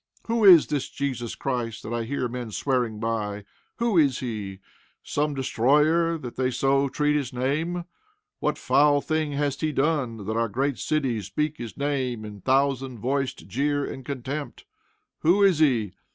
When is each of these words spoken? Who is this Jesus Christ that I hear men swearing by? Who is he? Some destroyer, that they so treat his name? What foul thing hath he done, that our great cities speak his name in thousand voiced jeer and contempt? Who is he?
Who 0.25 0.43
is 0.43 0.65
this 0.65 0.89
Jesus 0.89 1.35
Christ 1.35 1.83
that 1.83 1.93
I 1.93 2.05
hear 2.05 2.27
men 2.27 2.49
swearing 2.49 2.99
by? 2.99 3.45
Who 3.75 3.99
is 3.99 4.17
he? 4.17 4.59
Some 5.03 5.35
destroyer, 5.35 6.17
that 6.17 6.37
they 6.37 6.49
so 6.49 6.89
treat 6.89 7.15
his 7.15 7.31
name? 7.31 7.85
What 8.39 8.57
foul 8.57 9.01
thing 9.01 9.33
hath 9.33 9.61
he 9.61 9.71
done, 9.71 10.25
that 10.25 10.35
our 10.35 10.49
great 10.49 10.79
cities 10.79 11.27
speak 11.27 11.57
his 11.59 11.77
name 11.77 12.25
in 12.25 12.41
thousand 12.41 12.97
voiced 12.97 13.47
jeer 13.47 13.85
and 13.85 14.03
contempt? 14.03 14.65
Who 15.19 15.43
is 15.43 15.59
he? 15.59 15.93